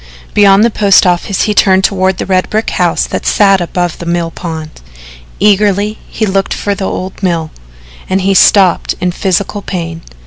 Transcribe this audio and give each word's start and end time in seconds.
Beyond 0.33 0.63
the 0.63 0.71
post 0.71 1.05
office 1.05 1.43
he 1.43 1.53
turned 1.53 1.83
toward 1.83 2.17
the 2.17 2.25
red 2.25 2.49
brick 2.49 2.71
house 2.71 3.05
that 3.05 3.23
sat 3.23 3.61
above 3.61 3.99
the 3.99 4.07
mill 4.07 4.31
pond. 4.31 4.81
Eagerly 5.39 5.99
he 6.09 6.25
looked 6.25 6.55
for 6.55 6.73
the 6.73 6.85
old 6.89 7.21
mill, 7.21 7.51
and 8.09 8.21
he 8.21 8.33
stopped 8.33 8.95
in 8.99 9.11
physical 9.11 9.61
pain. 9.61 10.01